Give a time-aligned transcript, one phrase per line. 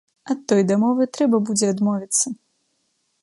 [0.33, 2.27] Ад той дамовы трэба будзе адмовіцца.